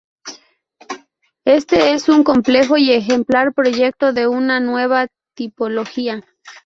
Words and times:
Este 1.45 1.93
es 1.93 2.09
un 2.09 2.23
complejo 2.23 2.75
y 2.75 2.91
ejemplar 2.91 3.53
proyecto 3.53 4.13
de 4.13 4.25
una 4.27 4.59
nueva 4.59 5.09
tipología. 5.35 6.23